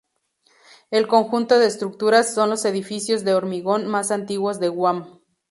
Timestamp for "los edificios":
2.49-3.23